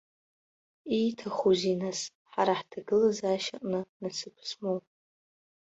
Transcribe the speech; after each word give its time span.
Ииҭахузеи, 0.97 1.75
нас, 1.81 1.99
ҳара 2.31 2.53
ҳҭагылазаашьаҟны 2.59 3.79
насыԥ 4.01 4.35
змоу? 4.49 4.79